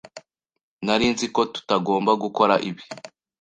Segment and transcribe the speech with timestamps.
[0.85, 2.83] Nari nzi ko tutagomba gukora ibi.